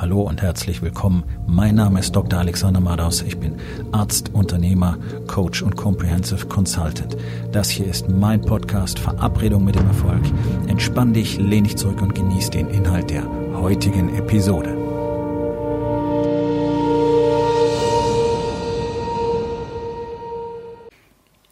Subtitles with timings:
[0.00, 1.24] Hallo und herzlich willkommen.
[1.48, 2.38] Mein Name ist Dr.
[2.38, 3.20] Alexander Madaus.
[3.22, 3.56] Ich bin
[3.90, 7.16] Arzt, Unternehmer, Coach und Comprehensive Consultant.
[7.50, 10.22] Das hier ist mein Podcast Verabredung mit dem Erfolg.
[10.68, 13.24] Entspann dich, lehn dich zurück und genieß den Inhalt der
[13.54, 14.76] heutigen Episode.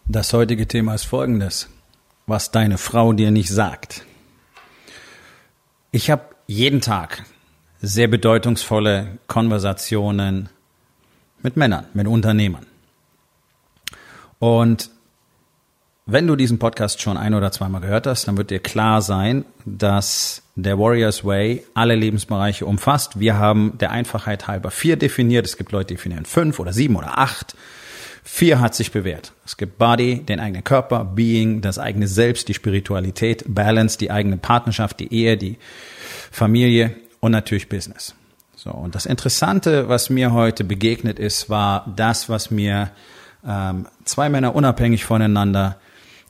[0.07, 1.69] Das heutige Thema ist folgendes.
[2.29, 4.07] Was deine Frau dir nicht sagt.
[5.91, 7.25] Ich habe jeden Tag
[7.87, 10.49] sehr bedeutungsvolle Konversationen
[11.43, 12.67] mit Männern, mit Unternehmern.
[14.41, 14.91] Und
[16.05, 19.45] wenn du diesen Podcast schon ein oder zweimal gehört hast, dann wird dir klar sein,
[19.65, 23.21] dass der Warriors Way alle Lebensbereiche umfasst.
[23.21, 25.47] Wir haben der Einfachheit halber vier definiert.
[25.47, 27.57] Es gibt Leute, die definieren fünf oder sieben oder acht.
[28.25, 29.33] Vier hat sich bewährt.
[29.45, 34.39] Es gibt Body, den eigenen Körper, Being, das eigene Selbst, die Spiritualität, Balance, die eigene
[34.39, 35.59] Partnerschaft, die Ehe, die
[36.33, 38.15] Familie und natürlich Business.
[38.55, 42.91] So, und das Interessante, was mir heute begegnet ist, war das, was mir
[43.45, 45.77] ähm, zwei Männer unabhängig voneinander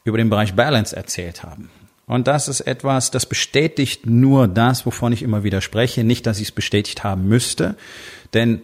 [0.04, 1.70] über den Bereich Balance erzählt haben.
[2.06, 6.02] Und das ist etwas, das bestätigt nur das, wovon ich immer wieder spreche.
[6.02, 7.76] Nicht, dass ich es bestätigt haben müsste,
[8.32, 8.62] denn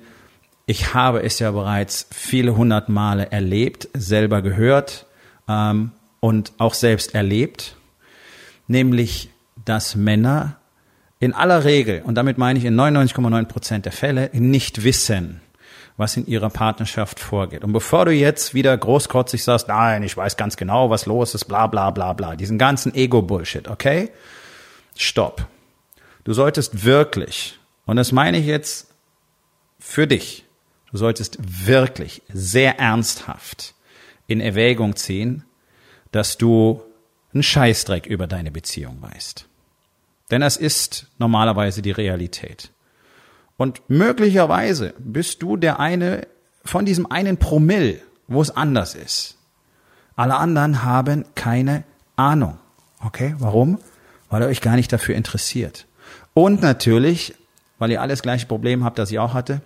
[0.65, 5.05] ich habe es ja bereits viele hundert Male erlebt, selber gehört
[5.49, 7.77] ähm, und auch selbst erlebt,
[8.69, 9.29] nämlich,
[9.67, 10.57] dass Männer
[11.23, 15.41] in aller Regel, und damit meine ich in 99,9 Prozent der Fälle, nicht wissen,
[15.97, 17.63] was in ihrer Partnerschaft vorgeht.
[17.63, 21.45] Und bevor du jetzt wieder großkotzig sagst, nein, ich weiß ganz genau, was los ist,
[21.45, 24.11] bla bla bla bla, diesen ganzen Ego-Bullshit, okay?
[24.97, 25.47] Stopp.
[26.25, 27.57] Du solltest wirklich,
[27.87, 28.89] und das meine ich jetzt
[29.79, 30.45] für dich,
[30.91, 33.75] du solltest wirklich sehr ernsthaft
[34.27, 35.45] in Erwägung ziehen,
[36.11, 36.83] dass du
[37.33, 39.47] einen Scheißdreck über deine Beziehung weißt.
[40.33, 42.71] Denn das ist normalerweise die Realität.
[43.59, 46.27] Und möglicherweise bist du der eine
[46.65, 49.37] von diesem einen Promille, wo es anders ist.
[50.17, 51.85] Alle anderen haben keine
[52.17, 52.59] Ahnung.
[53.05, 53.79] Okay, warum?
[54.31, 55.87] Weil ihr euch gar nicht dafür interessiert.
[56.33, 57.35] Und natürlich,
[57.79, 59.61] weil ihr alles gleiche Problem habt, das ich auch hatte.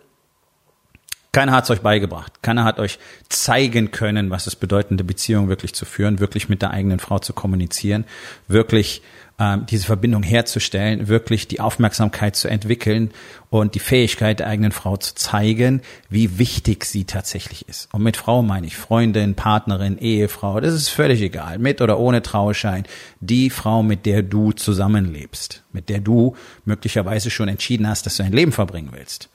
[1.31, 2.43] Keiner hat es euch beigebracht.
[2.43, 2.99] Keiner hat euch
[3.29, 7.19] zeigen können, was es bedeutet, eine Beziehung wirklich zu führen, wirklich mit der eigenen Frau
[7.19, 8.05] zu kommunizieren,
[8.49, 9.03] wirklich
[9.39, 13.11] ähm, diese Verbindung herzustellen, wirklich die Aufmerksamkeit zu entwickeln
[13.51, 17.93] und die Fähigkeit der eigenen Frau zu zeigen, wie wichtig sie tatsächlich ist.
[17.93, 22.23] Und mit Frau meine ich Freundin, Partnerin, Ehefrau, das ist völlig egal, mit oder ohne
[22.23, 22.85] Trauschein,
[23.21, 28.23] die Frau, mit der du zusammenlebst, mit der du möglicherweise schon entschieden hast, dass du
[28.23, 29.29] ein Leben verbringen willst.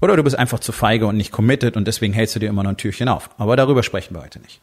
[0.00, 2.62] Oder du bist einfach zu feige und nicht committed und deswegen hältst du dir immer
[2.62, 3.30] noch ein Türchen auf.
[3.38, 4.60] Aber darüber sprechen wir heute nicht.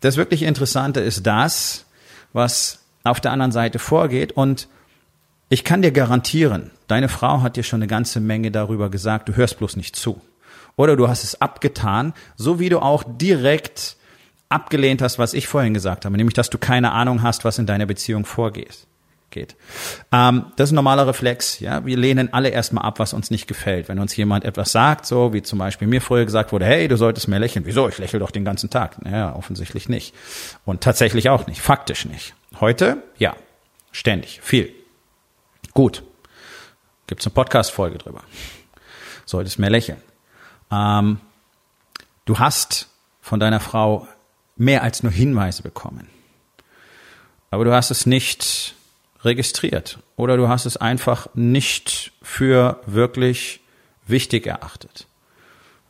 [0.00, 1.84] Das wirklich Interessante ist das,
[2.32, 4.32] was auf der anderen Seite vorgeht.
[4.32, 4.68] Und
[5.48, 9.36] ich kann dir garantieren, deine Frau hat dir schon eine ganze Menge darüber gesagt, du
[9.36, 10.20] hörst bloß nicht zu.
[10.76, 13.96] Oder du hast es abgetan, so wie du auch direkt
[14.48, 17.66] abgelehnt hast, was ich vorhin gesagt habe, nämlich dass du keine Ahnung hast, was in
[17.66, 18.86] deiner Beziehung vorgeht.
[19.30, 19.54] Geht.
[20.10, 21.60] Ähm, das ist ein normaler Reflex.
[21.60, 23.88] Ja, wir lehnen alle erstmal ab, was uns nicht gefällt.
[23.88, 26.96] Wenn uns jemand etwas sagt, so wie zum Beispiel mir früher gesagt wurde, hey, du
[26.96, 27.64] solltest mehr lächeln.
[27.64, 27.88] Wieso?
[27.88, 29.00] Ich lächle doch den ganzen Tag.
[29.04, 30.16] Naja, offensichtlich nicht.
[30.64, 31.60] Und tatsächlich auch nicht.
[31.60, 32.34] Faktisch nicht.
[32.58, 33.36] Heute, ja,
[33.92, 34.74] ständig, viel.
[35.72, 36.02] Gut.
[37.06, 38.22] Gibt's eine Podcast-Folge drüber.
[39.24, 40.00] Solltest mehr lächeln.
[40.70, 41.20] Ähm,
[42.24, 42.88] du hast
[43.20, 44.06] von deiner Frau
[44.56, 46.08] mehr als nur Hinweise bekommen.
[47.50, 48.74] Aber du hast es nicht
[49.24, 53.60] registriert oder du hast es einfach nicht für wirklich
[54.06, 55.06] wichtig erachtet.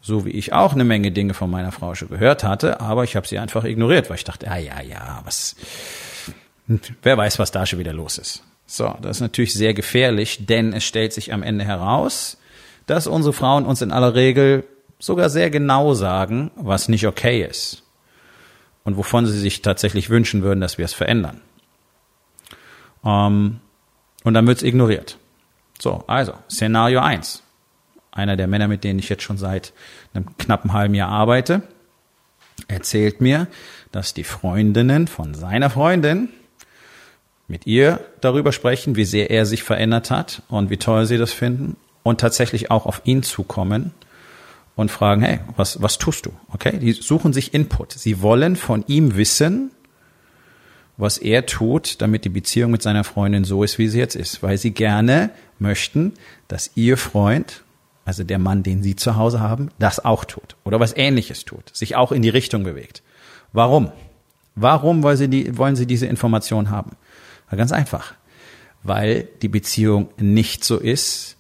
[0.00, 3.16] So wie ich auch eine Menge Dinge von meiner Frau schon gehört hatte, aber ich
[3.16, 5.56] habe sie einfach ignoriert, weil ich dachte, ja, ja, ja, was,
[7.03, 8.45] wer weiß, was da schon wieder los ist.
[8.67, 12.39] So, das ist natürlich sehr gefährlich, denn es stellt sich am Ende heraus,
[12.87, 14.65] dass unsere Frauen uns in aller Regel
[14.99, 17.83] sogar sehr genau sagen, was nicht okay ist
[18.85, 21.41] und wovon sie sich tatsächlich wünschen würden, dass wir es verändern.
[23.05, 23.61] Ähm,
[24.23, 25.17] und dann wird es ignoriert.
[25.81, 27.43] So, also, Szenario eins.
[28.13, 29.73] Einer der Männer, mit denen ich jetzt schon seit
[30.13, 31.63] einem knappen halben Jahr arbeite,
[32.69, 33.47] erzählt mir,
[33.93, 36.28] dass die Freundinnen von seiner Freundin
[37.51, 41.33] mit ihr darüber sprechen, wie sehr er sich verändert hat und wie toll sie das
[41.33, 43.93] finden und tatsächlich auch auf ihn zukommen
[44.77, 46.31] und fragen, hey, was, was tust du?
[46.53, 46.79] Okay?
[46.79, 47.93] Die suchen sich Input.
[47.93, 49.73] Sie wollen von ihm wissen,
[50.97, 54.43] was er tut, damit die Beziehung mit seiner Freundin so ist, wie sie jetzt ist,
[54.43, 56.13] weil sie gerne möchten,
[56.47, 57.65] dass ihr Freund,
[58.05, 61.75] also der Mann, den sie zu Hause haben, das auch tut oder was ähnliches tut,
[61.75, 63.03] sich auch in die Richtung bewegt.
[63.53, 63.91] Warum?
[64.55, 66.93] Warum wollen sie, die, wollen sie diese Information haben?
[67.57, 68.15] Ganz einfach,
[68.83, 71.37] weil die Beziehung nicht so ist,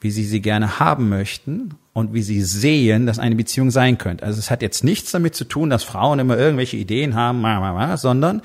[0.00, 4.24] wie sie sie gerne haben möchten und wie sie sehen, dass eine Beziehung sein könnte.
[4.24, 7.44] Also es hat jetzt nichts damit zu tun, dass Frauen immer irgendwelche Ideen haben,
[7.96, 8.42] sondern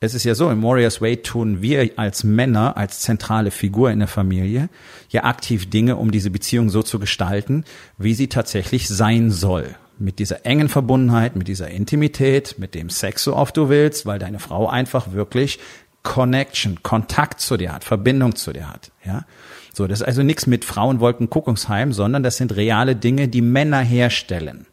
[0.00, 3.98] es ist ja so, im Warriors Way tun wir als Männer, als zentrale Figur in
[3.98, 4.68] der Familie,
[5.08, 7.64] ja aktiv Dinge, um diese Beziehung so zu gestalten,
[7.96, 9.74] wie sie tatsächlich sein soll.
[9.98, 14.20] Mit dieser engen Verbundenheit, mit dieser Intimität, mit dem Sex so oft du willst, weil
[14.20, 15.58] deine Frau einfach wirklich
[16.02, 19.24] Connection, Kontakt zu dir hat, Verbindung zu dir hat, ja.
[19.74, 23.80] So, das ist also nichts mit Frauenwolken Kuckucksheim, sondern das sind reale Dinge, die Männer
[23.80, 24.66] herstellen.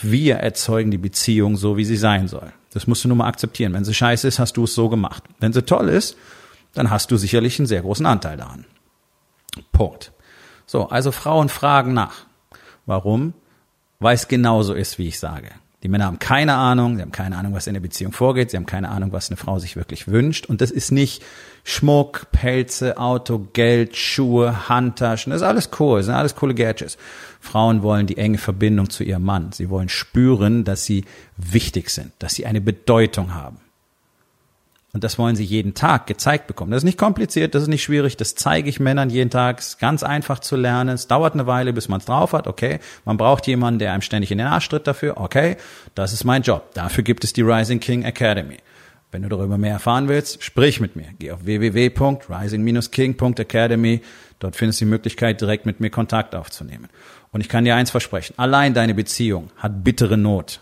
[0.00, 2.52] Wir erzeugen die Beziehung so, wie sie sein soll.
[2.72, 3.72] Das musst du nur mal akzeptieren.
[3.72, 5.24] Wenn sie scheiße ist, hast du es so gemacht.
[5.40, 6.16] Wenn sie toll ist,
[6.74, 8.64] dann hast du sicherlich einen sehr großen Anteil daran.
[9.72, 10.12] Punkt.
[10.66, 12.26] So, also Frauen fragen nach.
[12.86, 13.34] Warum?
[13.98, 15.50] Weil es genauso ist, wie ich sage.
[15.84, 18.56] Die Männer haben keine Ahnung, sie haben keine Ahnung, was in der Beziehung vorgeht, sie
[18.56, 20.46] haben keine Ahnung, was eine Frau sich wirklich wünscht.
[20.46, 21.22] Und das ist nicht
[21.62, 26.98] Schmuck, Pelze, Auto, Geld, Schuhe, Handtaschen, das ist alles cool, das sind alles coole Gadgets.
[27.40, 29.52] Frauen wollen die enge Verbindung zu ihrem Mann.
[29.52, 31.04] Sie wollen spüren, dass sie
[31.36, 33.58] wichtig sind, dass sie eine Bedeutung haben.
[34.94, 36.70] Und das wollen sie jeden Tag gezeigt bekommen.
[36.70, 39.58] Das ist nicht kompliziert, das ist nicht schwierig, das zeige ich Männern jeden Tag.
[39.58, 40.94] Es ist ganz einfach zu lernen.
[40.94, 42.78] Es dauert eine Weile, bis man es drauf hat, okay.
[43.04, 45.58] Man braucht jemanden, der einem ständig in den Arsch tritt dafür, okay.
[45.94, 46.72] Das ist mein Job.
[46.72, 48.56] Dafür gibt es die Rising King Academy.
[49.10, 51.08] Wenn du darüber mehr erfahren willst, sprich mit mir.
[51.18, 54.00] Geh auf www.rising-king.academy.
[54.38, 56.88] Dort findest du die Möglichkeit, direkt mit mir Kontakt aufzunehmen.
[57.30, 58.34] Und ich kann dir eins versprechen.
[58.38, 60.60] Allein deine Beziehung hat bittere Not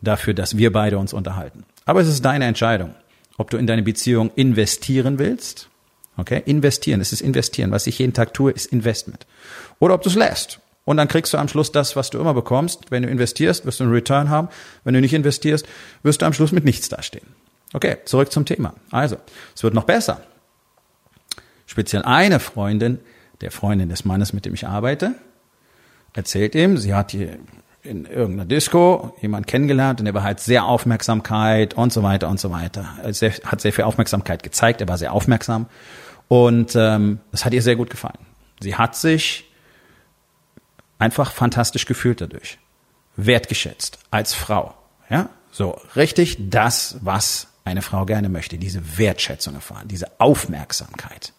[0.00, 1.64] dafür, dass wir beide uns unterhalten.
[1.84, 2.94] Aber es ist deine Entscheidung
[3.42, 5.68] ob du in deine Beziehung investieren willst.
[6.16, 7.72] Okay, investieren, es ist investieren.
[7.72, 9.26] Was ich jeden Tag tue, ist Investment.
[9.80, 10.60] Oder ob du es lässt.
[10.84, 12.90] Und dann kriegst du am Schluss das, was du immer bekommst.
[12.90, 14.48] Wenn du investierst, wirst du einen Return haben.
[14.84, 15.66] Wenn du nicht investierst,
[16.04, 17.26] wirst du am Schluss mit nichts dastehen.
[17.72, 18.74] Okay, zurück zum Thema.
[18.92, 19.16] Also,
[19.56, 20.22] es wird noch besser.
[21.66, 23.00] Speziell eine Freundin,
[23.40, 25.16] der Freundin des Mannes, mit dem ich arbeite,
[26.12, 27.38] erzählt ihm, sie hat hier
[27.82, 32.38] in irgendeiner Disco jemand kennengelernt und er war halt sehr Aufmerksamkeit und so weiter und
[32.38, 32.86] so weiter.
[33.02, 33.12] Er
[33.44, 35.66] hat sehr viel Aufmerksamkeit gezeigt, er war sehr aufmerksam
[36.28, 38.18] und ähm, das hat ihr sehr gut gefallen.
[38.60, 39.50] Sie hat sich
[40.98, 42.58] einfach fantastisch gefühlt dadurch,
[43.16, 44.74] wertgeschätzt als Frau.
[45.10, 51.32] Ja, so richtig das, was eine Frau gerne möchte, diese Wertschätzung erfahren, diese Aufmerksamkeit.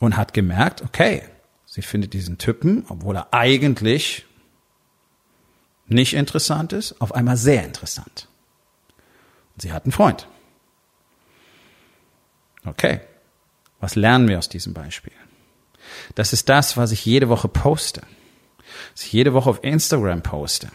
[0.00, 1.22] Und hat gemerkt, okay,
[1.66, 4.27] sie findet diesen Typen, obwohl er eigentlich
[5.88, 8.28] nicht interessant ist, auf einmal sehr interessant.
[9.54, 10.28] Und sie hat einen Freund.
[12.64, 13.00] Okay,
[13.80, 15.12] was lernen wir aus diesem Beispiel?
[16.14, 18.02] Das ist das, was ich jede Woche poste.
[18.92, 20.70] Was ich jede Woche auf Instagram poste.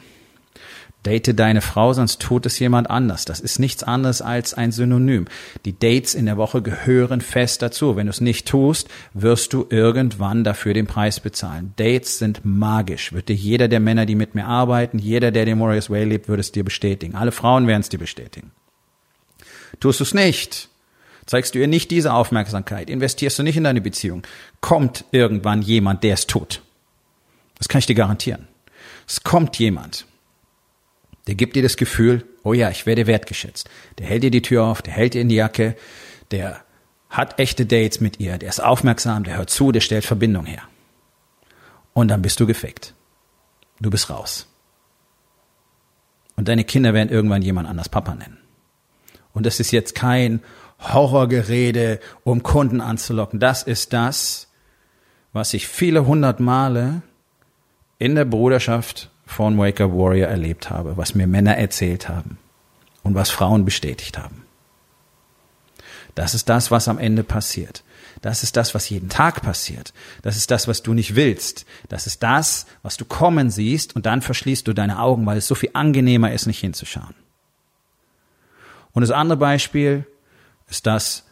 [1.03, 3.25] Date deine Frau, sonst tut es jemand anders.
[3.25, 5.25] Das ist nichts anderes als ein Synonym.
[5.65, 7.95] Die Dates in der Woche gehören fest dazu.
[7.95, 11.73] Wenn du es nicht tust, wirst du irgendwann dafür den Preis bezahlen.
[11.75, 13.11] Dates sind magisch.
[13.27, 16.41] Dir jeder der Männer, die mit mir arbeiten, jeder, der den Warriors Way lebt, würde
[16.41, 17.15] es dir bestätigen.
[17.15, 18.51] Alle Frauen werden es dir bestätigen.
[19.79, 20.69] Tust du es nicht,
[21.25, 24.23] zeigst du ihr nicht diese Aufmerksamkeit, investierst du nicht in deine Beziehung,
[24.61, 26.61] kommt irgendwann jemand, der es tut.
[27.57, 28.47] Das kann ich dir garantieren.
[29.07, 30.06] Es kommt jemand,
[31.33, 33.68] der gibt dir das Gefühl, oh ja, ich werde wertgeschätzt.
[33.97, 35.75] Der hält dir die Tür auf, der hält dir in die Jacke,
[36.30, 36.63] der
[37.09, 40.62] hat echte Dates mit ihr, der ist aufmerksam, der hört zu, der stellt Verbindung her.
[41.94, 42.94] Und dann bist du gefickt.
[43.80, 44.47] Du bist raus.
[46.35, 48.37] Und deine Kinder werden irgendwann jemand anders Papa nennen.
[49.33, 50.40] Und das ist jetzt kein
[50.80, 53.40] Horrorgerede, um Kunden anzulocken.
[53.40, 54.52] Das ist das,
[55.31, 57.02] was ich viele hundert Male
[57.97, 62.37] in der Bruderschaft von Wake Up Warrior erlebt habe, was mir Männer erzählt haben
[63.02, 64.44] und was Frauen bestätigt haben.
[66.16, 67.83] Das ist das, was am Ende passiert.
[68.21, 69.94] Das ist das, was jeden Tag passiert.
[70.21, 71.66] Das ist das, was du nicht willst.
[71.90, 75.47] Das ist das, was du kommen siehst und dann verschließt du deine Augen, weil es
[75.47, 77.16] so viel angenehmer ist, nicht hinzuschauen.
[78.94, 80.06] Und das andere Beispiel
[80.69, 81.23] ist, dass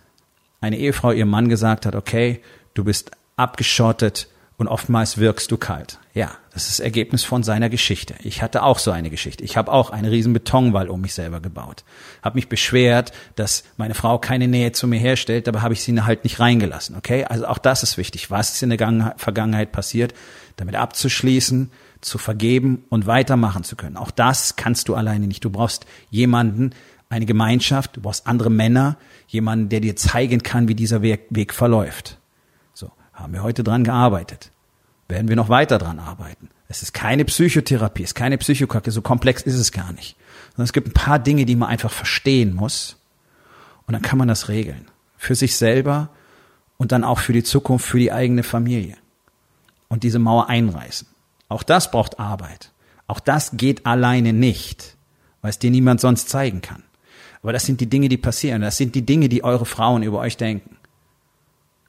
[0.60, 2.42] eine Ehefrau ihrem Mann gesagt hat, okay,
[2.74, 4.28] du bist abgeschottet
[4.62, 5.98] und oftmals wirkst du kalt.
[6.14, 8.14] Ja, das ist Ergebnis von seiner Geschichte.
[8.22, 9.44] Ich hatte auch so eine Geschichte.
[9.44, 11.84] Ich habe auch einen riesen Betonwall um mich selber gebaut.
[12.22, 16.00] Habe mich beschwert, dass meine Frau keine Nähe zu mir herstellt, aber habe ich sie
[16.00, 16.96] halt nicht reingelassen.
[16.96, 18.30] Okay, also auch das ist wichtig.
[18.30, 20.14] Was ist in der Vergangenheit passiert,
[20.58, 23.98] damit abzuschließen, zu vergeben und weitermachen zu können.
[23.98, 25.44] Auch das kannst du alleine nicht.
[25.44, 26.70] Du brauchst jemanden,
[27.10, 31.52] eine Gemeinschaft, du brauchst andere Männer, jemanden, der dir zeigen kann, wie dieser Weg, Weg
[31.52, 32.20] verläuft.
[33.22, 34.52] Haben wir heute dran gearbeitet
[35.12, 36.50] werden wir noch weiter dran arbeiten.
[36.68, 40.16] Es ist keine Psychotherapie, es ist keine Psychokacke, so komplex ist es gar nicht.
[40.52, 42.98] Sondern es gibt ein paar Dinge, die man einfach verstehen muss.
[43.86, 44.88] Und dann kann man das regeln.
[45.18, 46.10] Für sich selber
[46.78, 48.96] und dann auch für die Zukunft, für die eigene Familie.
[49.90, 51.08] Und diese Mauer einreißen.
[51.50, 52.72] Auch das braucht Arbeit.
[53.08, 54.96] Auch das geht alleine nicht,
[55.42, 56.84] weil es dir niemand sonst zeigen kann.
[57.42, 58.62] Aber das sind die Dinge, die passieren.
[58.62, 60.78] Das sind die Dinge, die eure Frauen über euch denken.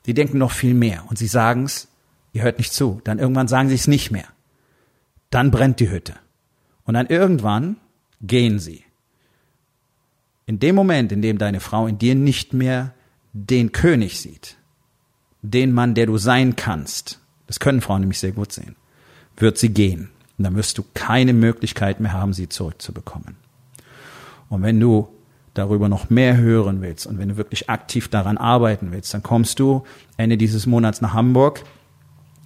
[0.06, 1.88] Die denken noch viel mehr und sie sagen es,
[2.32, 3.00] ihr hört nicht zu.
[3.04, 4.26] Dann irgendwann sagen sie es nicht mehr.
[5.30, 6.14] Dann brennt die Hütte.
[6.84, 7.76] Und dann irgendwann
[8.20, 8.84] gehen sie.
[10.46, 12.92] In dem Moment, in dem deine Frau in dir nicht mehr
[13.32, 14.56] den König sieht,
[15.40, 18.76] den Mann, der du sein kannst, das können Frauen nämlich sehr gut sehen,
[19.36, 20.10] wird sie gehen.
[20.38, 23.36] Und dann wirst du keine Möglichkeit mehr haben, sie zurückzubekommen.
[24.48, 25.08] Und wenn du
[25.54, 29.58] darüber noch mehr hören willst und wenn du wirklich aktiv daran arbeiten willst, dann kommst
[29.58, 29.84] du
[30.16, 31.62] Ende dieses Monats nach Hamburg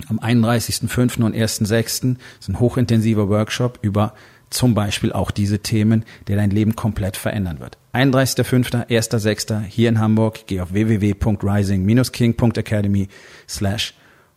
[0.08, 1.22] am 31.05.
[1.22, 2.16] und 1.06.
[2.40, 4.14] ist ein hochintensiver Workshop über
[4.50, 7.78] zum Beispiel auch diese Themen, der dein Leben komplett verändern wird.
[7.94, 9.62] 31.05., 1.06.
[9.62, 10.46] hier in Hamburg.
[10.46, 13.08] Geh auf www.rising-king.academy
[13.48, 13.94] slash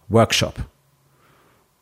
[0.08, 0.56] workshop.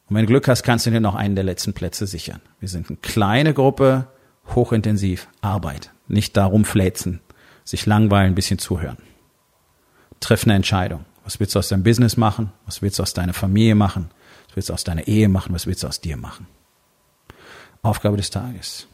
[0.09, 2.41] Und wenn du Glück hast, kannst du dir noch einen der letzten Plätze sichern.
[2.59, 4.07] Wir sind eine kleine Gruppe,
[4.55, 5.91] hochintensiv, Arbeit.
[6.07, 7.21] Nicht darum fläzen,
[7.63, 8.97] sich langweilen, ein bisschen zuhören.
[10.19, 11.05] Triff eine Entscheidung.
[11.23, 12.51] Was willst du aus deinem Business machen?
[12.65, 14.09] Was willst du aus deiner Familie machen?
[14.47, 15.53] Was willst du aus deiner Ehe machen?
[15.53, 16.47] Was willst du aus dir machen?
[17.81, 18.87] Aufgabe des Tages.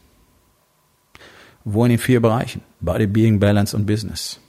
[1.64, 2.62] Wo in den vier Bereichen?
[2.80, 4.40] Body, Being, Balance und Business.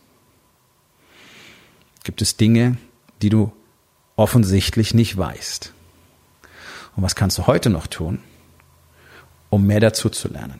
[2.04, 2.78] Gibt es Dinge,
[3.22, 3.52] die du
[4.16, 5.74] offensichtlich nicht weißt?
[6.96, 8.20] Und was kannst du heute noch tun,
[9.50, 10.60] um mehr dazu zu lernen?